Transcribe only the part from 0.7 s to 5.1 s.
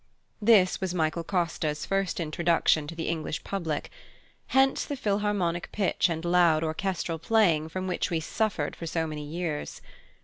was Michael Costa's first introduction to the English public. Hence the